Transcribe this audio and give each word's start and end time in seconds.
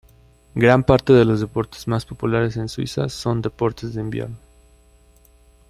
Gran 0.55 0.83
parte 0.83 1.13
de 1.13 1.25
los 1.25 1.41
deportes 1.41 1.87
más 1.87 2.07
populares 2.07 2.57
en 2.57 2.69
Suiza 2.69 3.07
son 3.07 3.43
deportes 3.43 3.93
de 3.93 4.01
invierno. 4.01 4.37